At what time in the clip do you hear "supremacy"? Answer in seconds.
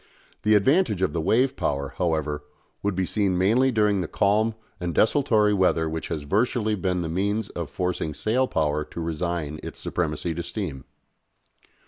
9.79-10.33